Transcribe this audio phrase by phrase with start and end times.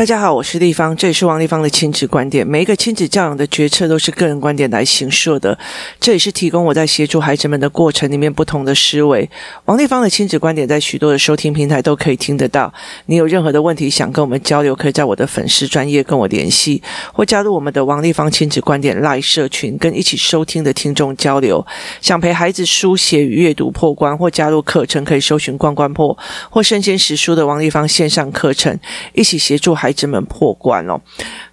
[0.00, 2.46] 大家好，我是立方，这里是王丽芳的亲子观点。
[2.46, 5.58] 每一个亲子教养的决策都是个人观点来形设的，
[6.00, 9.28] 这也是提供我在协助孩子们的过程里面不同的思维。
[9.66, 12.72] 王丽芳的亲子观点在许多的收听平台都可以听得到。
[13.04, 21.66] 你有任何的问题想跟我们交流，可以在我的粉丝专业跟我联系，或加入我们的王丽芳亲子观点 Live 社群，跟一起收听的听众交流。
[22.00, 26.16] 想陪孩子书写与阅读破关，或加入课程，可以搜寻“关关破”
[26.48, 28.80] 或“身先识书”的王丽芳线上课程，
[29.12, 31.00] 一起协助孩子们破关哦。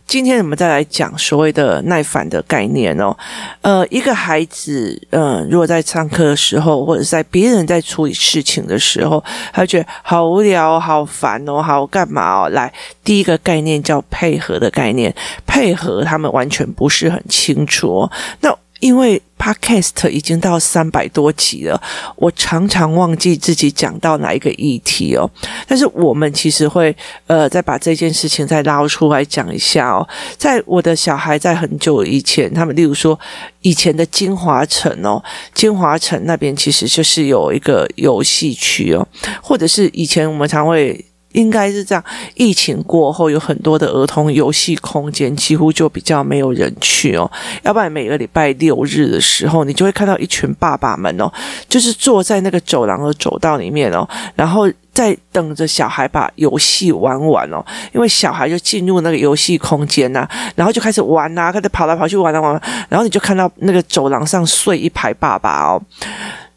[0.06, 3.14] 今天我们再来讲所谓的耐烦的概念哦。
[3.60, 12.50] 呃，一个孩子，嗯、如果在上课的时候，或者在别人在处理事情的时候，他觉得好无聊、好烦哦，好干嘛哦？
[12.50, 12.72] 来，
[13.04, 15.14] 第一个概念叫配合的概念，
[15.46, 18.12] 配合他们完全不是很清楚哦。
[18.40, 21.82] 那因为 Podcast 已经到三百多集了，
[22.16, 25.30] 我常常忘记自己讲到哪一个议题哦。
[25.68, 26.96] 但是我们其实会
[27.28, 30.08] 呃再把这件事情再捞出来讲一下哦。
[30.38, 33.18] 在我的小孩在很久以前，他们例如说
[33.62, 39.08] 以前的京华城哦，京华城那边其实就是有一个游戏区哦，
[39.42, 41.04] 或者是以前我们常会。
[41.34, 42.04] 应该是这样。
[42.36, 47.30] 疫情过后，有很多的儿童游戏空间几乎就比较没有人去哦。
[47.64, 51.32] 要不然每个礼拜六日的时候，你就会看到一群爸爸们哦，
[51.70, 57.64] 就是坐在那个走廊的走道里面哦，然后在等着小孩把游戏玩完哦。
[57.94, 65.82] 因为小孩就进入那个游戏空间呐，然后就开始玩呐，开始跑来跑去玩啊玩，然后你就看到那个走廊上睡一排爸爸哦，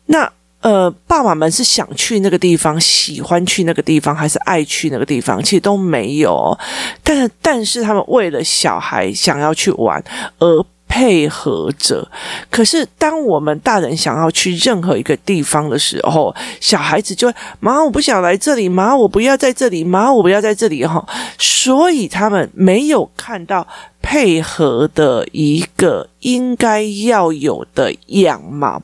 [0.06, 0.30] 那。
[0.62, 5.42] 呃，爸爸们是想去那个地方，喜欢去那个地方，还是爱去那个地方？
[5.42, 6.58] 其实都没有，
[7.02, 10.02] 但但是他们为了小孩想要去玩
[10.39, 12.06] 而配合着。
[12.50, 21.02] 可是当我们大人想要去任何一个地方的时候，小孩子就会妈，我不想来这里，妈，我不要在这里，妈，我不要在这里哈。
[21.39, 23.67] 所以他们没有看到。
[24.02, 28.83] 配合的一个应该要有的样貌，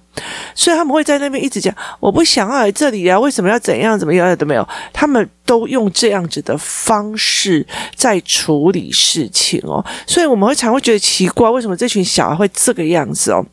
[0.54, 13.44] 所以他们会在那边一直讲：“我不想要来这里啊，为什么要怎样怎么样都没有。”他们都用这样子的方式在处理事情哦，所以我们会常会觉得奇怪，为什么这群小孩会这个样子哦？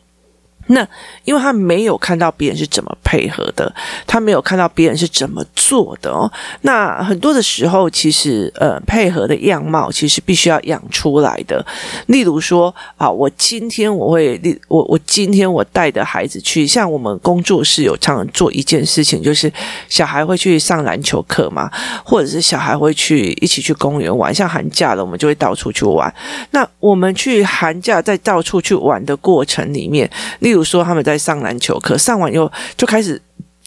[0.67, 0.87] 那
[1.25, 3.73] 因为他没有看到别人是怎么配合的，
[4.07, 6.31] 他没有看到别人是怎么做的哦。
[6.61, 11.65] 那很多的时候，其实呃，配合的样貌其实必须要养出来的。
[12.07, 19.51] 例如说啊，我今天我会，我我今天我带着孩子去，像我们工作室有常常做一件事情，就是
[19.89, 21.69] 小孩会去上篮球课嘛，
[22.05, 24.33] 或者是小孩会去一起去公园玩。
[24.33, 26.13] 像寒假了，我们就会到处去玩。
[26.51, 30.09] 那我们去寒假在到处去玩的过程里面，
[30.39, 33.21] 例如说他们在上篮球课，上完以后就开始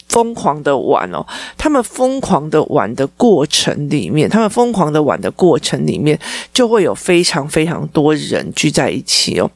[0.08, 1.26] 疯狂的玩哦。
[1.58, 6.18] 他们疯狂的玩的过程里面，他们疯狂的玩的过程里面，
[6.54, 9.50] 就会有非常非常多人聚在一起哦。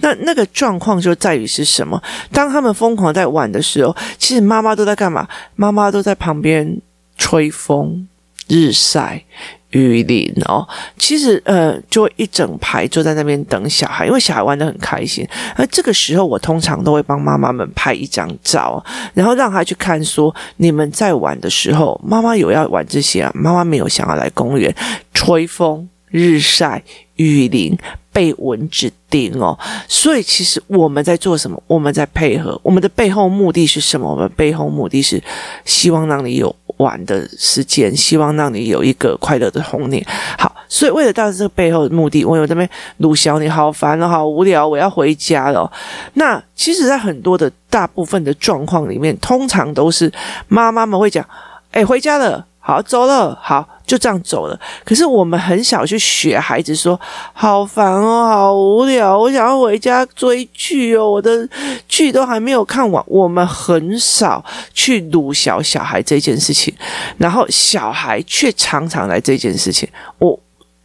[0.00, 2.00] 那那个状况就在于是什么？
[2.32, 5.26] 当他们疯狂在玩的时候，其实妈妈都在干嘛？
[5.56, 6.80] 妈妈都在旁边
[7.18, 8.08] 吹风、
[8.46, 9.24] 日晒。
[9.70, 10.66] 雨林哦，
[10.96, 15.26] 其实呃，就一整排坐在那边等小孩，因为小孩玩的很开心。
[15.56, 18.82] 而这个时候，我通常都会帮妈妈们拍一张照，
[19.12, 24.74] 然后让他去看说，你们在玩的时候，妈妈有要玩这些啊，妈妈没有想要来公园
[25.12, 26.82] 吹风、日晒、
[27.16, 27.76] 雨淋、
[28.12, 29.58] 被蚊子叮哦。
[29.88, 31.60] 所以，其实我们在做什么？
[31.66, 32.58] 我们在配合。
[32.62, 34.08] 我们的背后目的是什么？
[34.10, 35.22] 我们背后目的是
[35.64, 36.54] 希望让你有。
[36.78, 40.04] 玩的时间，希望让你有一个快乐的童年。
[40.38, 45.70] 好，所以为了达到这个背后的目的，我有这边鲁小你好烦了，好无聊，我要回家了。
[46.14, 50.12] 那其实，在很多的大部分的状况里面，通常都是
[50.48, 51.24] 妈妈们会讲
[51.72, 54.60] ：“哎，回家了。”好，走了，好，就这样走了。
[54.84, 57.00] 可是我们很少去学孩子说，
[57.32, 61.48] 好烦哦，好无聊，我想要回家追剧哦，我的
[61.88, 63.02] 剧都还没有看完。
[63.06, 66.74] 我们很少去鲁小小孩这件事情，
[67.16, 69.88] 然后小孩却常常来这件事情。
[70.18, 70.38] 我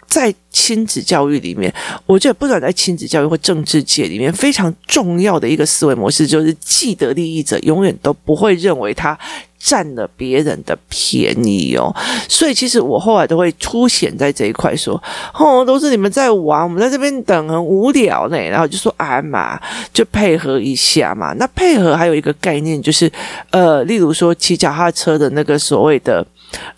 [0.05, 1.73] 在亲子教育里面，
[2.05, 9.17] 我觉得不管在亲子教育或政治界里面，非常重要的一个思维模式，就是既得利益者永远都不会认为他。
[9.61, 11.93] 占了别人的便宜哦，
[12.27, 15.01] 所以其实我后来都会凸显在这一块说，
[15.33, 19.59] 哦，都是你们在玩，我们在这边等很无聊呢，然后就说哎嘛，
[19.93, 21.33] 就配合一下嘛。
[21.37, 23.11] 那配合还有一个概念就是，
[23.51, 26.25] 呃，例如说骑脚踏车的那个所谓的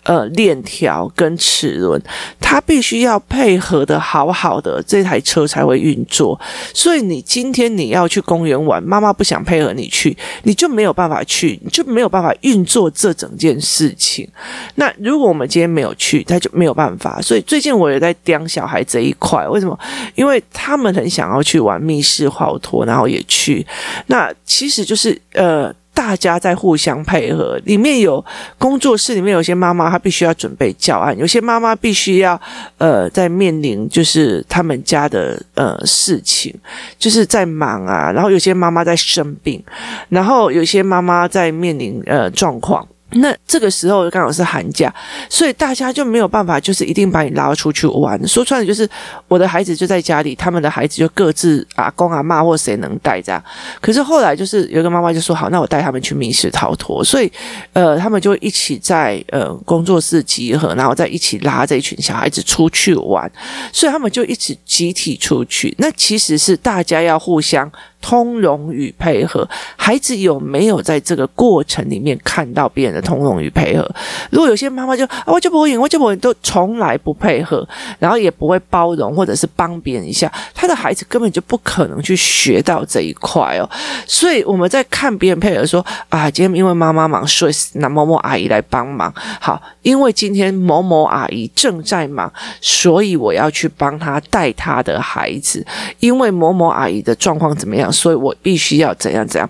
[0.02, 2.00] 呃链条跟齿轮，
[2.38, 6.38] 它必须要配合的好好的，这台车才会运作。
[6.74, 14.28] 所以你今天你要去公园玩，妈妈不想配合你去，你就没有办法去，你就没有办法运做这整件事情。
[14.74, 17.22] 那如果我们今天没有去，他就没有办法。
[17.22, 19.78] 所以最近我也在盯小孩这一块，为什么？
[20.16, 23.64] 因为他们很想要去玩密室逃脱，然后也去。
[24.08, 25.72] 那其实就是呃。
[25.94, 28.22] 大家在互相配合，里面有
[28.58, 32.38] 工作室里面有些妈妈，她必须要准备教案；有些妈妈必须要
[32.78, 36.52] 呃，在面临就是他们家的呃事情，
[36.98, 38.10] 就是在忙啊。
[38.10, 39.62] 然后有些妈妈在生病，
[40.08, 42.86] 然后有些妈妈在面临呃状况。
[43.14, 44.92] 那这个时候刚好是寒假，
[45.28, 48.20] 所以大家就没有办法，就是一定把你拉出去玩。
[48.26, 48.88] 说穿了就是，
[49.28, 53.42] 我的孩子就在家里，他们的孩子就各自阿公阿妈或谁能带这样。
[53.80, 57.30] 可是后来就是有一个妈妈就说：“好，那我带他们去密室逃脱。”所以，
[57.72, 63.30] 呃，他们就一起在呃工作室集合，然后再一起拉这一群小孩子出去玩。
[63.72, 65.74] 所以他们就一起集体出去。
[65.78, 67.70] 那其实是大家要互相。
[68.04, 73.90] 通融与配合，孩子有没有在这个过程里面看到别人的通融与配合？
[74.30, 77.66] 如果有些妈妈就啊，我就不赢，我就不赢，都从来不配合，
[77.98, 83.66] 然后也不会包容或者是帮别人一下，他的孩子根本就不可能去学到这一块哦。
[84.06, 89.10] 所以我们在看别人配合说啊，今天因为妈妈忙，所以拿某某阿姨来帮忙。
[89.40, 92.30] 好，因为今天某某阿姨正在忙，
[92.60, 95.66] 所以我要去帮她带她的孩子。
[96.00, 97.90] 因为某某阿姨的状况怎么样？
[97.94, 99.48] 所以我必须要怎样怎样，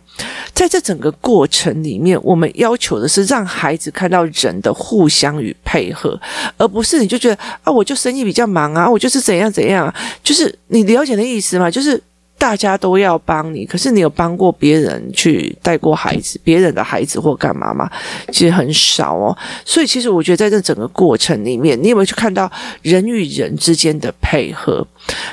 [0.52, 6.20] 在这整个过程里面，我们要求的是让孩子看到人的互相与配合，
[6.56, 11.70] 而不是你就觉得啊，我就生意比较忙啊，我就是怎样怎样啊，就是你了解的意思吗？
[11.70, 12.00] 就是。
[12.36, 17.90] 大家都要帮你，可是你有帮过别人去带过孩子，别人的孩子或干嘛吗？
[18.30, 19.36] 其实很少哦。
[19.64, 22.50] 所以其实我觉得在这整个过程里面，你有没有去看到
[22.82, 24.86] 人与人之间的配合？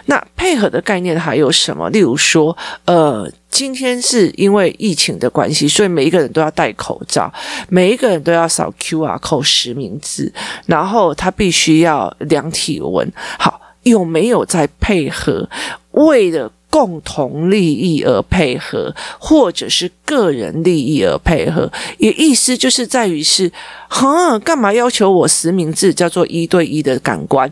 [0.05, 1.89] 那配合的概念还有什么？
[1.89, 2.55] 例如说，
[2.85, 7.31] 呃，今天是因为疫情的关系，所以每一个人都要戴口罩，
[7.67, 10.31] 每一个人都要扫 QR 扣实名制，
[10.65, 13.09] 然后他必须要量体温。
[13.37, 15.47] 好，有没有在配合？
[15.91, 23.51] 为了共同利益而配合，或者是个人利益而配合，也意思就是在于是，
[23.89, 27.51] 哼，干嘛要求我实名制叫做一对一的感官？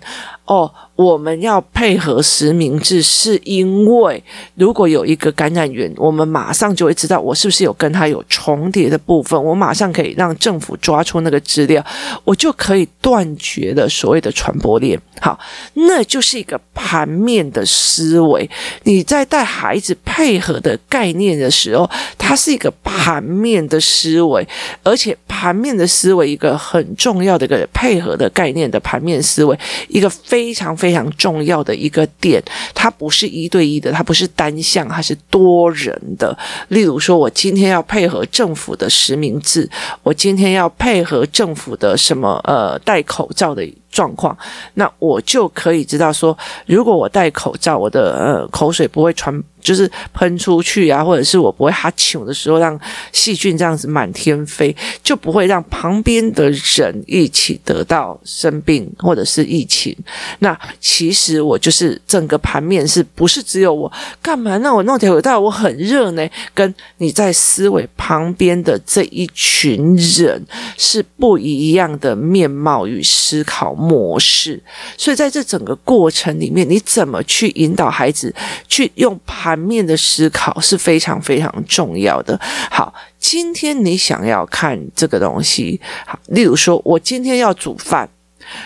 [0.49, 0.69] 哦。
[0.99, 4.21] 我们要配合实名制，是因为
[4.55, 11.81] 如果有一个感染源，我们马上就会知道我是不是有跟他有重叠的部分，我马上可以让政府抓出那个资料，
[12.25, 14.99] 我就可以断绝了所谓的传播链。
[15.21, 15.39] 好，
[15.75, 18.49] 那就是一个盘面的思维。
[18.83, 24.45] 你在带孩子配合的概念的时候，它是一个盘面的思维，
[24.83, 29.57] 而且盘面的思维一个很重要的一个配合的概念的盘面思维，
[29.87, 30.69] 一个非非常。
[30.79, 32.41] 非常重要的一个点，
[32.73, 36.37] 它不是一对一的，它不是单向，它是多人的。
[36.69, 39.69] 例如说，我今天要配合政府的实名制，
[40.01, 43.67] 我今天要配合政府的什么呃戴口罩的。
[43.91, 44.37] 状况，
[44.75, 52.79] 那我就可以知道说，如果我戴口罩，我的呃口水不会传，就是喷出去啊，或者是我不会哈啾的时候让
[53.11, 59.95] 细菌这样子满天飞，就不会让旁边的人一起得到生病或者是疫情。
[60.39, 63.91] 那其实我就是整个盘面是不是只有我
[64.21, 64.57] 干嘛？
[64.57, 70.45] 那我弄条口罩我很热呢，跟你在思维旁边的这一群人
[70.77, 74.61] 是不一样的面貌与思考模式，
[74.97, 78.33] 所以在这整个过程里面，你怎么去引导孩子
[78.67, 82.37] 去用盘面的思考是非常非常重要的。
[82.69, 88.09] 好，今天你想要看这个东西，好，例如说我今天要煮饭。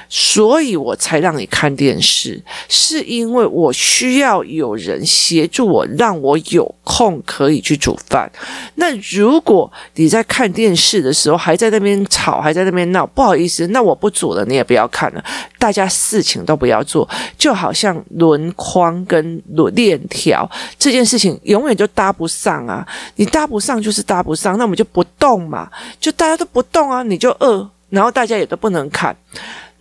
[0.09, 8.31] 所以我才让你看电视，是因为我需要有人协助我，让我有空可以去煮饭。
[8.75, 15.23] 那如果你在看电视的时候还在那边吵，还在那边闹，不好意思，那我不煮了，你也不要看了，
[15.57, 22.85] 大家事情都不要做，就好像轮框跟轮链条这件事情永远就搭不上啊！
[23.15, 29.15] 你搭不上就是搭不上，那我们就不动嘛，就大家都不动啊，你就饿，然后大家也都不能看。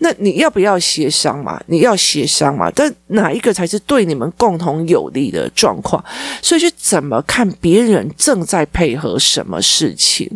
[0.03, 1.63] 那你要不要协商嘛？
[1.67, 2.69] 你要协商嘛？
[2.75, 6.05] 但哪一个才是对你们共同有利的状况？
[6.43, 10.29] 所以去怎么看别人正在配合什么事情？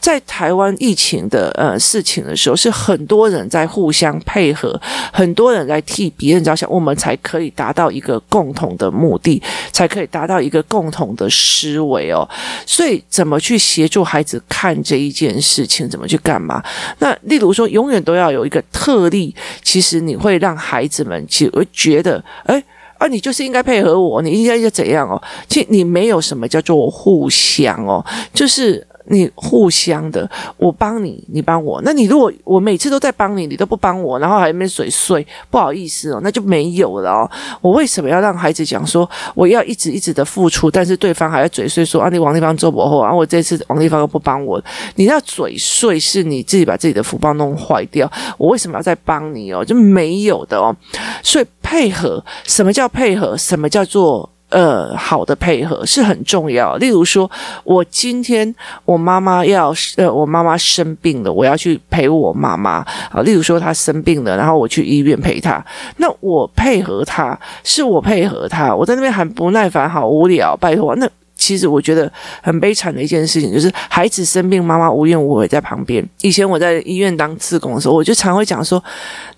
[0.00, 4.80] 在台湾疫情的呃事情的时候，是很多人在互相配合，
[5.12, 12.26] 很多人在替别人着想，我们才可以达到一个共同的目的，才可以达到一个共同的思维哦。
[12.64, 15.86] 所以怎么去协助孩子看这一件事情？
[15.86, 16.64] 怎么去干嘛？
[17.00, 22.62] 那例如说，永远都要有一个特力，其实你会让孩子们其实会觉得，哎。
[22.98, 25.18] 啊，你就是应该配合我，你应该要怎样哦？
[25.48, 28.86] 其实你没有什么叫做互相哦，就是。
[29.10, 31.80] 你互相的，我帮你，你帮我。
[31.84, 37.30] 那你如果我每次都在帮你，你都不帮我，然后还没水睡，不好意思哦，那就没有了哦。
[37.60, 44.62] 我为什么要让孩子讲说我要一直一直的付出，但是对方还要嘴碎说啊，你王丽芳做不好，然后我这次王丽芳又不帮我，
[44.94, 48.10] 你要嘴碎是你自己把自己的福报弄坏掉。
[48.38, 49.64] 我为什么要再帮你哦？
[49.64, 50.74] 就没有的哦。
[51.22, 53.36] 所以配合，什么叫配合？
[53.36, 54.30] 什么叫做？
[54.50, 56.76] 呃，好的配合是很重要。
[56.76, 57.30] 例如说，
[57.64, 58.54] 我今天
[58.84, 63.22] 我妈妈要呃，我妈妈生病了，我要去陪我妈妈啊。
[63.24, 65.64] 例如说，她生病了，然后我去医院陪她，
[65.96, 71.08] 那我配合她，是我配合她，我在那边很不耐烦，好无聊，拜托那。
[71.40, 76.06] 其实我觉得很悲惨的一件事情，就是孩子生病，妈妈无怨无悔在旁边。
[76.20, 78.82] 以前我在医院当志工的时候，我就常会讲说，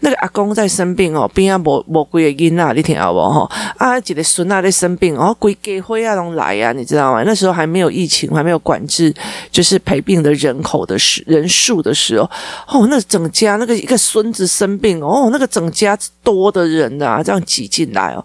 [0.01, 3.49] 那个阿公在生病哦，边啊无无几个囡仔，你听好不好？
[3.79, 7.23] 啊，几个孙啊在生病哦，规家伙啊拢来啊，你知道吗？
[7.25, 9.15] 那时候还没有疫情，还没有管制，
[9.53, 12.29] 就是陪病的人口的时人数的时候，
[12.67, 18.25] 哦，那整家那个一个孙子生病哦，那个整家多的人啊，这样挤进来哦，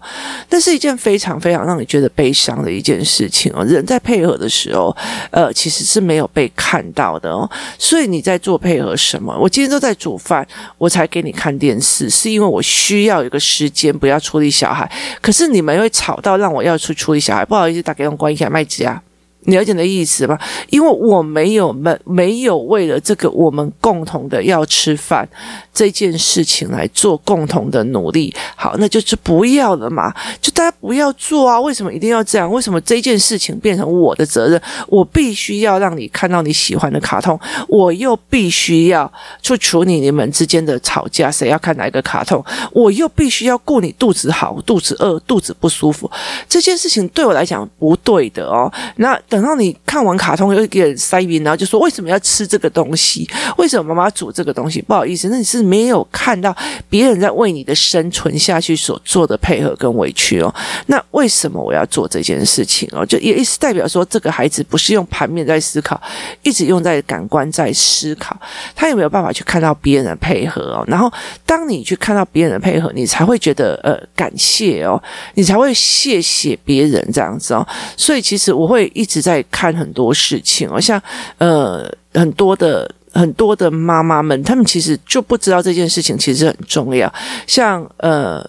[0.50, 3.64] 那是一件非常非常让你觉得悲伤的一件事情哦。
[3.68, 4.94] 人在配合的时候，
[5.30, 7.48] 呃，其实是没有被看到的哦。
[7.78, 9.36] 所以你在做配合什么？
[9.38, 10.46] 我今天都在煮饭，
[10.78, 14.90] 我才给你看电视，是因为我需要一个时间不要处理小孩。
[15.20, 19.02] 可是你们会吵到让我要去处理小孩，不好意思，打给我关一下麦子啊。
[19.48, 20.38] 你了解的意思吗？
[20.68, 25.26] 因为我没有没没有为了这个我们共同的要吃饭
[25.72, 28.34] 这件事情来做共同的努力。
[28.54, 31.58] 好，那就是不要了嘛，就大家不要做啊！
[31.58, 32.50] 为什么一定要这样？
[32.52, 34.60] 为什么这件事情变成我的责任？
[34.86, 42.44] 我必须要让你看到你喜欢的卡通，我又必须要去处理你们之间的吵架，谁要看哪一个卡通？
[42.72, 46.10] 我又必须要顾你肚子好、肚子饿、肚子不舒服。
[46.46, 48.70] 这件事情对我来讲不对的哦。
[48.96, 49.37] 那等。
[49.40, 53.28] 然后你看完卡通，又给人塞音，然后就说，为什么要吃这个东西？
[53.56, 54.82] 为什么妈妈煮这个东西？
[54.82, 56.54] 不好意思，那你是没有看到
[56.88, 60.52] 别人在为你的生存下去所做的配合跟委屈哦。
[60.86, 63.06] 那为什么我要做这件事情哦？
[63.06, 66.00] 就也是代表说，这个孩子不是用盘面在思考，
[66.42, 68.36] 一直用在感官在思考，
[68.74, 70.84] 他有没有办法去看到别人的配合哦？
[70.88, 71.12] 然后
[71.44, 75.00] 当你去看到别人的配合，你才会觉得呃感谢哦，
[75.34, 77.66] 你才会谢谢别人这样子哦。
[77.94, 79.18] 所以其实我会一直。
[79.18, 81.00] 在在看很多事情，好像
[81.36, 87.12] 呃很多的很多的妈妈们，她们其实就不知道这件事情其实很重要。
[87.46, 88.42] 像呃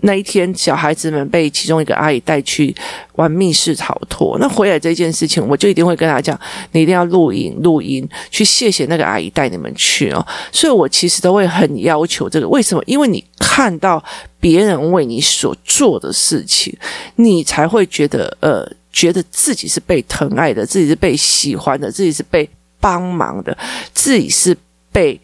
[0.00, 2.74] 那一天，小孩子们被其中一个阿姨带去
[3.14, 6.38] 玩密室逃脱，那回来这件事情，我就一定会跟她讲，
[6.72, 10.24] 你一定要录音录音，去谢谢那个阿姨带你们去哦。
[10.52, 12.82] 所以我其实都会很要求这个，为什么？
[12.84, 14.04] 因为你看到
[14.38, 16.76] 别人为你所做的事情，
[17.16, 18.70] 你才会觉得呃。
[18.96, 22.48] 觉得自己是被疼爱的，自己是被喜欢的，自己是被
[22.80, 23.54] 帮忙的，
[23.92, 24.56] 自己是
[24.90, 25.20] 被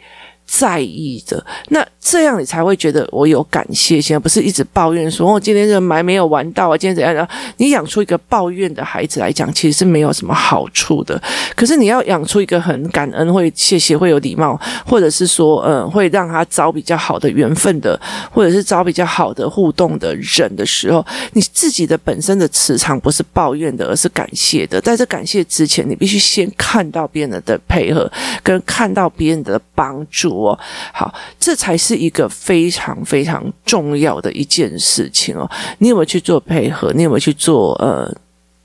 [0.53, 1.43] 在意的。
[1.71, 11.21] 那这样你才会觉得我有感谢心，而不是一直抱怨说：“哦，今天这买没有玩到啊，今天怎样？”你养出一个抱怨的孩子来讲，其实是没有什么好处的。
[11.57, 17.99] 可是你要养出一个很感恩、会谢谢、会有礼貌，或者是说，嗯，会让他找比较好的缘分的，
[18.31, 24.79] 或者是找比较好的互动的人的时候，你自己的本身的磁场不是抱怨的，而是感谢的。
[24.83, 28.11] 在这感谢之前，你必须先看到别人的配合，
[28.43, 30.59] 跟看到别人的帮助哦。
[30.95, 31.77] 好，这才。
[31.83, 36.93] 是一个非常非常重要的一件事情哦，你有没有去做配合？
[36.95, 38.09] 你有没有去做呃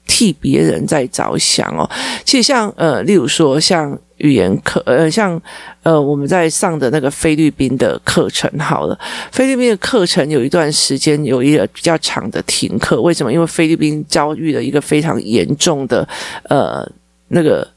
[0.05, 1.89] 替别人在着想哦？
[2.23, 5.41] 其实像呃，例如说像语言课，呃，像
[5.81, 8.95] 呃我们在上的那个菲律宾的课程，好了，
[9.31, 13.33] 菲律宾的课程有一段时间有一个比较长的停课，为什么？
[13.33, 16.07] 因为菲律宾遭遇了一个非常严重的
[16.43, 16.87] 呃
[17.29, 17.67] 那个。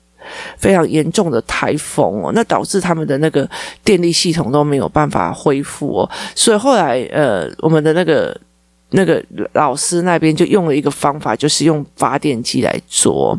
[0.57, 3.49] 非常严重的台风哦，那导致他们的那个
[3.85, 8.39] 电力系统都没有办法恢复哦，所以后来呃，我们的那个
[8.91, 9.23] 那个
[9.53, 13.39] 老师那边就用了一个方法，就是用发电机来做。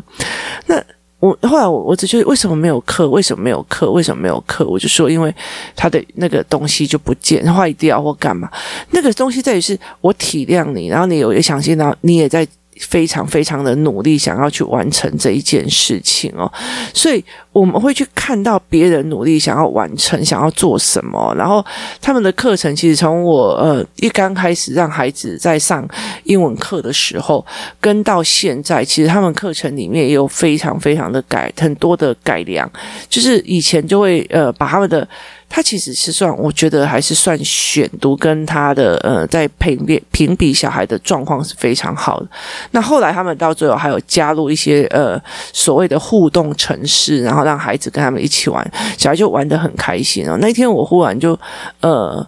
[0.66, 0.82] 那
[1.20, 3.08] 我后来我我只觉得为什么没有课？
[3.08, 3.90] 为什么没有课？
[3.90, 4.66] 为什么没有课？
[4.66, 5.34] 我就说因为
[5.76, 8.50] 他的那个东西就不见坏掉或干嘛？
[8.90, 12.46] 那个东西在于是我体谅你，然后你有一个想心，然后你也在。
[12.80, 16.52] 非常非常的努力，想要去完成这一件事情哦，
[16.94, 21.64] 所以我们会去看到别人努力想要完成，想要做什么，然后
[22.00, 25.86] 他们的课程其实从我呃一刚开始让孩子在上
[26.24, 27.44] 英文课的时候，
[27.80, 32.68] 跟到现在，其实他们课程里面也有非常非常的改很多的改良，
[33.08, 35.06] 就是以前就会呃把他们的。
[35.54, 42.26] 他其实是算，我觉得还是算选读跟他的呃，在评比评比小孩的状况是非常好的。
[42.70, 50.36] 那后来他们到最后还有加入一些呃所谓的互动程式，然后让孩子跟他们一起玩，小孩就玩得很开心哦。
[50.40, 51.38] 那一天我忽然就
[51.80, 52.26] 呃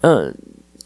[0.00, 0.32] 呃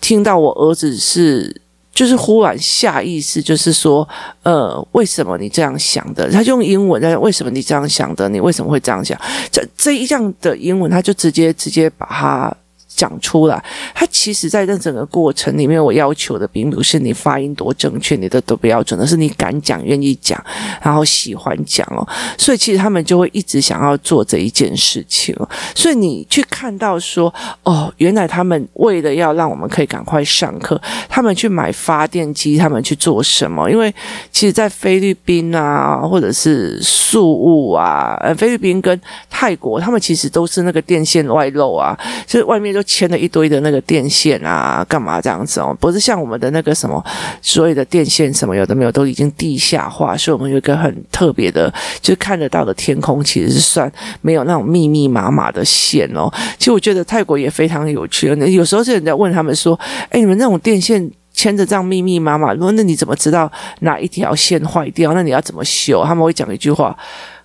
[0.01, 1.61] 听到我儿子是。
[1.95, 4.09] 就是忽然下意识，就是说，
[4.45, 6.31] 呃，为什么你这样想的？
[6.31, 8.27] 他就用英文在为什么你这样想的？
[8.31, 9.17] 你为什么会这样想？
[9.51, 12.57] 这这一样的英文，他就直接直接把它。
[12.95, 13.63] 讲出来，
[13.95, 20.43] 他其实在这整个过程里面，我要求的并不是你发音多正确，你的都不要准，而是你敢讲、愿意讲，
[20.83, 22.07] 然后喜欢讲哦。
[22.39, 25.35] 所以其实他们就会一直想要做这一件事情。
[25.75, 27.33] 所以你去看到说，
[27.63, 33.71] 哦，原来他们为了要让我们可以赶快上课，他们去买发电机，他们去做什么？
[33.71, 33.93] 因为
[34.31, 45.77] 其实，在菲律宾啊，或者是宿务啊，呃，菲律宾跟泰国，他们其实都是那个电线外露啊，就是外面牵了一堆的那个电线啊，干嘛这样子哦？
[45.81, 47.05] 不是像我们的那个什么
[47.41, 56.31] 所有的电线什么有的没有都已经地下化，所以我们有一个很特别的，就看得到的天空，其实是算没有那种密密麻麻的线哦。
[56.59, 59.79] 其实我觉得泰国也非常有趣，有时候是人家问他们说
[60.11, 65.13] ：“哎，你们那种电线牵着这样密密麻麻，说那你怎么知道哪一条线坏掉？
[65.15, 66.97] 那你要怎么修？”他们会讲一句话。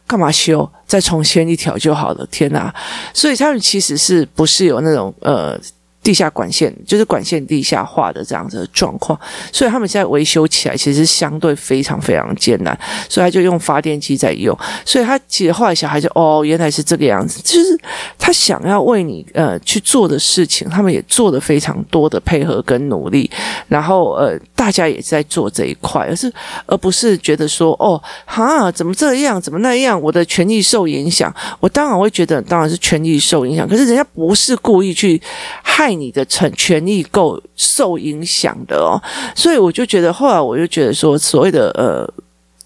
[0.07, 0.67] 干嘛修？
[0.87, 2.25] 再重签一条就好了。
[2.31, 2.73] 天哪！
[3.13, 5.59] 所以他们其实是不是有那种呃。
[6.07, 9.19] 地下管线就是管线地下化的这样子的状况，
[9.51, 14.57] 所以他们现在维修起来其实相对非常非常艰难，所以他就用发电机在用。
[14.85, 17.77] 所以他其实后来小孩就哦，原来是这个样子，就是
[18.17, 23.29] 他想要为你呃去做的事情，他们也做了非常多的配合跟努力，
[23.67, 26.31] 然后呃大家也在做这一块，而是
[26.67, 35.21] 而不是觉得说哦哈怎么这样怎么那样，我的权益受影响，我当然会觉得当然是权益受影响，可是人家不是故意去
[35.61, 35.96] 害。
[35.99, 39.01] 你的成权益够受影响的哦，
[39.35, 42.07] 所以我就觉得，后来我就觉得说，所谓的呃，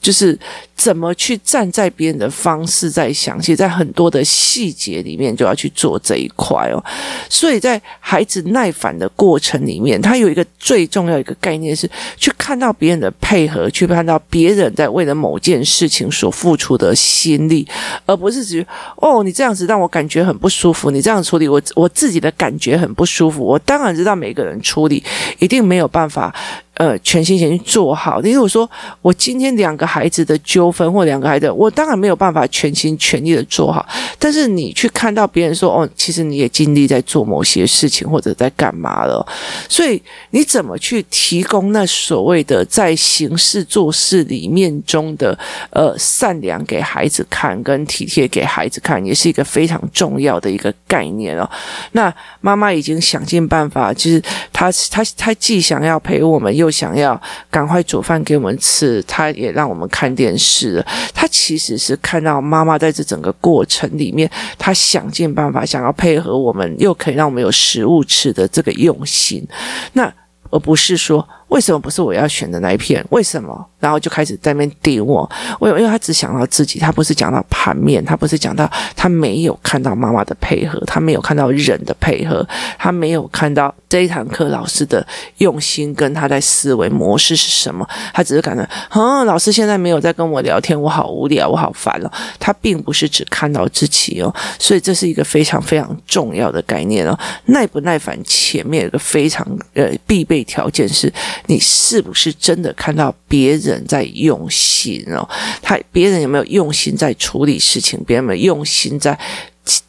[0.02, 0.38] 就是。
[0.74, 6.84] 怎么去站在别人的方式在想，其实在很多的细节里面就要去做这一块哦。
[7.30, 17.68] 所以在孩子耐烦的过程里面，他有一个最重要一个概念是去看到别人的配合，去看到别人在为了某件事情所付出的心力，
[18.08, 23.46] 而不是只哦，你这样子让我感觉很不舒服，你这样处理我我自己的感觉很不舒服。
[23.46, 25.04] 我当然知道每个人处理
[25.38, 26.36] 一定没有办法，
[26.82, 28.22] 呃，全心全意做好。
[28.22, 28.68] 例如说，
[29.04, 33.86] 我今天两个孩子的纠纷或两个孩子，我当然没有办法全心全意的做好。
[34.18, 39.24] 但是你去看到别人说，哦，其实你也尽力在做某些事情，或者在干嘛了。
[39.70, 45.38] 所以你怎么去提供那所谓的在行事做事里面中的
[45.70, 51.48] 呃善良给孩子看，跟体贴给孩子看，也是一个非常重要的一个概念哦。
[51.92, 54.20] 那妈妈已经想尽办法，就是
[54.52, 60.84] 她她她既想要陪我们，又想要赶快煮饭给我们吃，他也让我们看电视。
[61.14, 69.46] 他其实是看到妈妈在这整个过程里面，他想尽办法想要配合我们，又可以让我们有食物吃的这个用心，
[69.94, 70.12] 那
[70.50, 71.28] 而不是说。
[71.52, 73.06] 为什么不是我要选的那一片？
[73.10, 73.68] 为什么？
[73.78, 75.30] 然后就开始在那边顶我。
[75.60, 85.06] 为因为他只想到自己，他不是讲到盘面，他不是讲到他没有看到妈妈的配合，他没有看到人的配合，他没有看到这一堂课老师的
[85.40, 87.86] 用心跟他在思维模式是什么。
[88.14, 92.10] 他只是感觉，嗯，老师现在没有在跟我聊天，我好无聊，我好烦哦。
[92.40, 97.20] 他并不是只看到自己哦，所以这是一个非常非常重要的概念哦。
[97.48, 101.12] 耐不耐烦，前面有个非常呃必备条件是。
[101.48, 105.28] 你是不是真的看到别人在用心哦？
[105.62, 108.02] 他别人有没有用心在处理事情？
[108.06, 109.18] 别人有没有用心在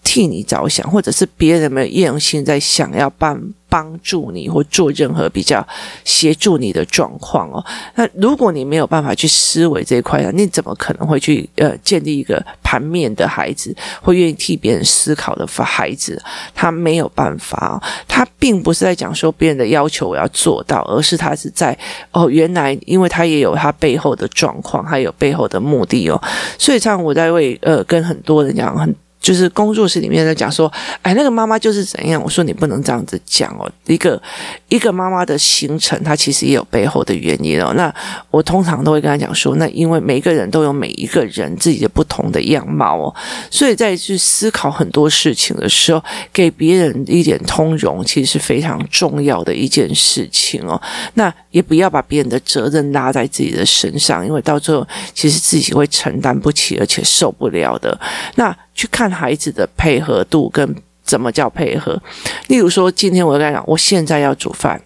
[0.02, 5.66] 替你着想，或者是别人没有用心在想要帮帮助你或做任何比较
[6.04, 7.64] 协助你的状况哦。
[7.94, 16.22] 那如果你没有办法去思维这一块，你怎么可能会去呃建立一个盘面的孩子，会愿意替别人思考的孩子？
[16.54, 21.76] 他没有办法，他并不是在讲说别人的要求我要做到，而是他是在
[22.10, 26.22] 哦，原来因为他也有他背后的状况，还有背后的目的哦。
[26.58, 28.94] 所以，像我在为呃跟很多人讲很。
[29.22, 32.20] 就是工作室里面在讲说，哎，那个妈妈就是怎样？
[32.22, 33.70] 我说你不能这样子讲哦。
[33.86, 34.20] 一个
[34.68, 37.72] 一个妈妈的形成，她其实也有背后的原因哦。
[37.76, 37.94] 那
[38.30, 43.14] 我通常都会跟她讲说，那因为每个人都有每一个人自己的不同的样貌哦，
[43.48, 50.80] 所以在去思考很多事情的时候，给别人一点通融，其实是非常重要的一件事情哦。
[51.14, 57.96] 那也不要把别人的责任拉在自己的身上，因为到最后其实自己会承担不起，而且受不了的。
[58.34, 58.56] 那。
[58.82, 62.02] 去看孩子的配合度跟怎么叫配合，
[62.48, 64.82] 例如说，今天我跟他讲，我现在要煮饭，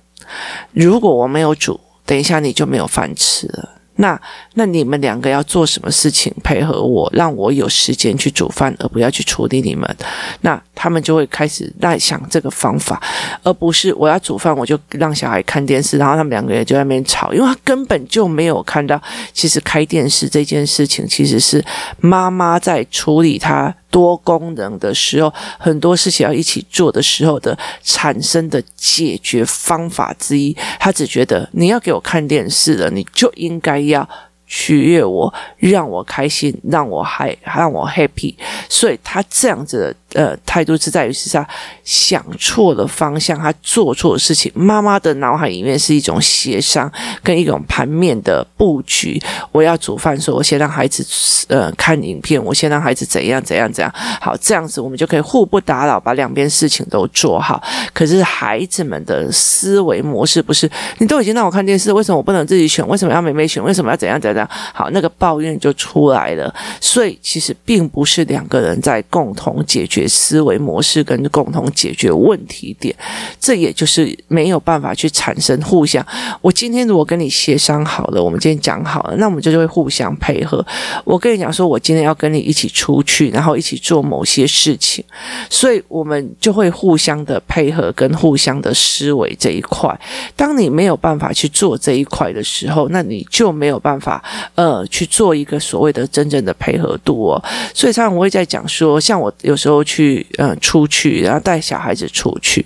[0.73, 3.76] 如果我没有煮，等一下你就没有饭吃了。
[3.97, 4.21] 那
[4.55, 9.97] 那你们两个要做什么事情配合我，让我有时间去煮饭，而不要去处理你们？
[10.43, 13.03] 那他们就会开始在想这个方法，
[13.43, 19.01] 而不是我要煮饭，我就让小孩看电视，然后他们两个人就在那边吵，因为他根本就没有看到，
[19.33, 21.65] 其实开电视这件事情其实是
[22.01, 23.75] 妈妈在处理他。
[23.89, 34.09] 多功能的时候，很多事情要一起做的时候的产生的解决方法之一，他只觉得你要给我看电视了，你就应该要。
[34.49, 38.33] 取悦我，让我开心，让我嗨，让我 happy。
[38.68, 41.47] 所以他这样子呃态度是在于是他
[41.85, 44.51] 想错了方向，他做错了事情。
[44.55, 46.91] 妈妈的脑海里面是一种协商
[47.23, 49.21] 跟一种盘面的布局。
[49.53, 51.07] 我要煮饭，说我先让孩子
[51.49, 53.93] 呃看影片，我先让孩子怎样怎样怎样。
[53.95, 57.63] 好，这样子我们就可以互不打扰，把两边事情都做好。
[57.93, 62.87] 可是孩子们的思维模式不是，你都已经让我看电视，为什么我不能自己选？
[62.89, 63.63] 为什么要妹妹选？
[63.63, 64.49] 为什么要怎样怎样？
[64.73, 66.53] 好，那个抱怨就出来了。
[66.81, 72.95] 所以其实并不是两个人在共同解决思维模式跟共同解决问题点，
[73.40, 76.05] 这也就是没有办法去产生互相。
[76.40, 80.64] 我今天如果跟你协商好了，我们今天讲好了，那我们就就会互相配合。
[81.05, 85.05] 我跟你讲说，我今天要跟你一起出去，然后一起做某些事情，
[85.51, 89.99] 所以我们就会互相的配合跟互相的思维这一块。
[90.35, 94.23] 当你没有办法去做这一块的时候，那你就没有办法。
[94.55, 102.62] 呃，去做一个所谓的真正的配合度哦，所以常常我会在讲说，像我有时候去呃出去，然后带小孩子出去，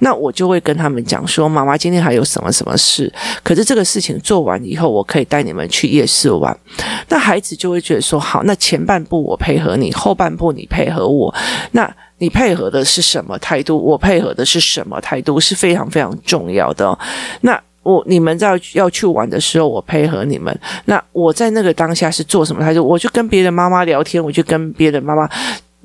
[0.00, 3.12] 那我就会跟他们讲说，妈妈今天还有什么什么事，
[3.44, 6.58] 可是这个事情做完以后，我可以带你们去夜市玩。
[7.08, 11.32] 那孩子就会觉得说，好，那前半部我配合你，后半部你配合我，
[11.70, 13.78] 那你配合的是什么态度？
[13.78, 15.38] 我配合的是什么态度？
[15.38, 16.98] 是非常非常重要的。
[17.42, 17.60] 那。
[17.84, 20.56] 我你们在要去玩的时候，我配合你们。
[20.84, 22.86] 那我在那个当下是做什么态度？
[22.86, 25.28] 我就跟别的妈妈聊天，我就跟别的妈妈。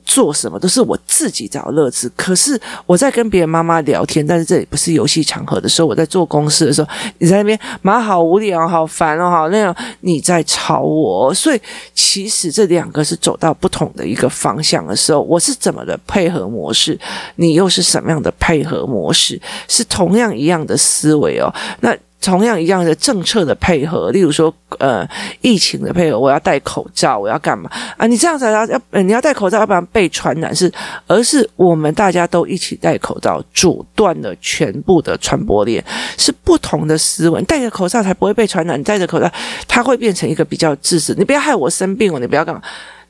[0.08, 11.62] 做什么都是我自己找乐子，可是我在跟别人妈妈聊天，但是这里不是游戏场合的时候，我在做公事的时候，你在那边妈好无聊，好烦哦，好那样你在吵我，所以
[11.94, 16.98] 其实这两个是走到不同的一个方向的时候，我是怎么的配合模式，
[17.36, 21.94] 你又是什么样的配合模式，是同样一样的思维哦，那。
[22.20, 25.08] 同样一样的政策的配合，例如说，呃，
[25.42, 28.06] 疫情的配合，我要戴口罩，我要干嘛啊？
[28.08, 30.72] 你这样子要要，你要戴口罩，要不然被传染是，
[31.06, 35.84] 而是我们大家都一起戴口罩，阻断了全部的传播链，
[36.18, 37.42] 是不同的思维。
[37.44, 39.32] 戴着口罩才不会被传染，你戴着口罩，
[39.68, 41.14] 它会变成一个比较自私。
[41.18, 42.62] 你不要害我生病哦，你不要干嘛？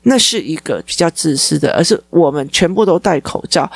[0.02, 3.68] 那是一个比较自私的，而是我们全部都戴口罩，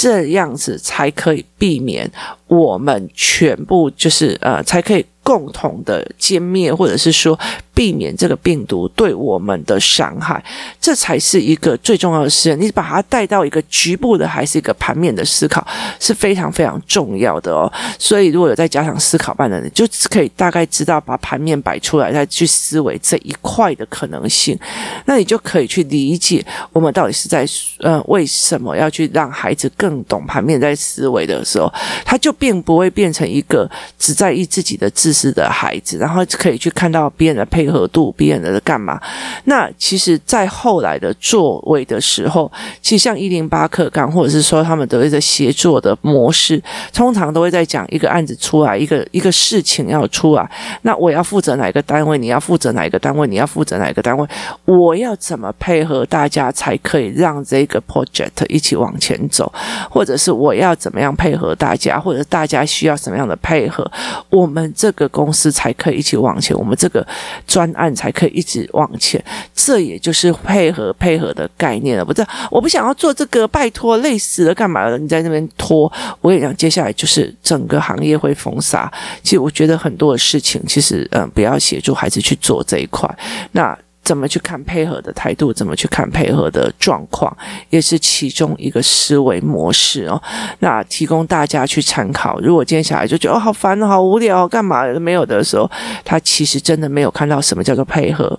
[0.00, 2.08] 这样子才可以避免
[2.46, 5.04] 我们全部就是呃，才可以。
[5.20, 7.38] 共同的歼灭，或者是说
[7.74, 10.42] 避免这个病毒对我们的伤害，
[10.80, 12.56] 这才是一个最重要的事。
[12.56, 15.66] 你把它带到一个局部的，还是一个盘面的思考，
[16.00, 17.70] 是非常非常重要的哦。
[17.98, 24.58] 所以，如果有在家长思考班的人，就可以大概知道把盘面摆出来，再去思维这一块的可能性，
[25.04, 27.46] 那你就可以去理解我们到底是在
[27.80, 31.72] 呃为什么要去让孩子更更懂盘面在思维的时候，
[32.04, 33.66] 他就并不会变成一个
[33.98, 39.00] 只在意自己的自私的孩子，然后可以去看到别人的配合度，别人的干嘛。
[39.44, 50.50] 那其实，在后来的作为的时候，其实像一零八课纲，或者是说他们都会在协作的模式，通常都会在讲一个案子出来，一个一个事情要出来，
[50.82, 54.28] 那我要负责哪个单位，你要负责哪个单位，你要负责哪个单位，
[54.66, 59.50] 我要怎么配合大家才可以让这个 project 一起往前走，
[59.90, 63.88] 或者是我要怎么样配合大家，或者大家需要什么样的配合，
[64.30, 67.06] 我们这个公司才可以一起往前，我们这个
[67.46, 69.22] 专案才可以一直往前。
[69.54, 72.26] 这也就是配合配合的概念了，不是？
[72.50, 74.96] 我不想要做这个，拜托，累死了，干嘛了？
[74.98, 78.90] 你在那边拖，我跟你讲，接下来就是整个行业会封杀。
[79.22, 83.08] 其实我觉得很多的事情，其实嗯，不要协助孩子去做这一块。
[83.52, 83.76] 那。
[84.02, 85.52] 怎么去看配合的态度？
[85.52, 87.36] 怎么去看配合的状况？
[87.70, 90.20] 也是其中一个思维模式哦。
[90.60, 92.40] 那提供大家去参考。
[92.40, 95.70] 如果今天小孩就觉得哦，好烦哦，好无聊，干嘛没有的时候，
[96.04, 98.38] 他其实真的没有看到什么叫做配合，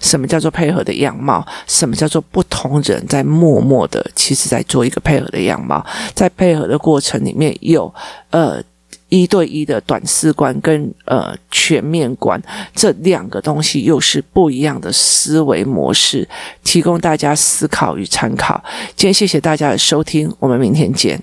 [0.00, 7.92] 什么叫做配合的样貌，什么叫做不同人在默默的，其实在做一个配合的样貌，在配合的过程里面有
[8.30, 8.62] 呃。
[9.08, 12.40] 一对一的短视观跟呃全面观
[12.74, 16.28] 这两个东西又是不一样的思维模式，
[16.62, 18.62] 提供大家思考与参考。
[18.94, 21.22] 今天谢谢大家的收听，我们明天见。